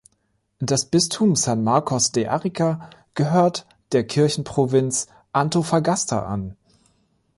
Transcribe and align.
Das 0.57 0.85
Bistum 0.87 1.35
San 1.35 1.63
Marcos 1.63 2.11
de 2.11 2.25
Arica 2.27 2.89
gehört 3.13 3.67
der 3.91 4.03
Kirchenprovinz 4.03 5.05
Antofagasta 5.31 6.23
an. 6.23 6.57